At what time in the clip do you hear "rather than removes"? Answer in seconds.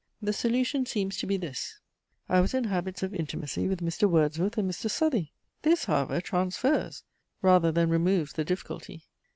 7.43-8.33